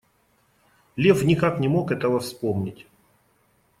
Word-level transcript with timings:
Лев 0.95 1.23
никак 1.25 1.59
не 1.59 1.67
мог 1.69 1.91
этого 1.91 2.19
вспомнить. 2.19 2.87